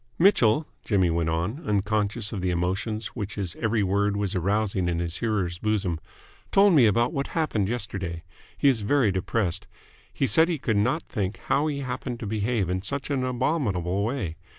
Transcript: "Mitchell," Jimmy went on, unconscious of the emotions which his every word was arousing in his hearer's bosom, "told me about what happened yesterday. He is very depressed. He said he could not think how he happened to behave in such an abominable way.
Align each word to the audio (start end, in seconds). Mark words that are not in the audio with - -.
"Mitchell," 0.17 0.65
Jimmy 0.83 1.11
went 1.11 1.29
on, 1.29 1.63
unconscious 1.63 2.33
of 2.33 2.41
the 2.41 2.49
emotions 2.49 3.05
which 3.15 3.35
his 3.35 3.55
every 3.57 3.83
word 3.83 4.17
was 4.17 4.33
arousing 4.33 4.87
in 4.89 4.97
his 4.97 5.17
hearer's 5.17 5.59
bosom, 5.59 5.99
"told 6.51 6.73
me 6.73 6.87
about 6.87 7.13
what 7.13 7.27
happened 7.27 7.69
yesterday. 7.69 8.23
He 8.57 8.67
is 8.67 8.81
very 8.81 9.11
depressed. 9.11 9.67
He 10.11 10.25
said 10.25 10.49
he 10.49 10.57
could 10.57 10.75
not 10.77 11.03
think 11.03 11.37
how 11.45 11.67
he 11.67 11.81
happened 11.81 12.19
to 12.21 12.25
behave 12.25 12.67
in 12.67 12.81
such 12.81 13.11
an 13.11 13.23
abominable 13.23 14.03
way. 14.03 14.37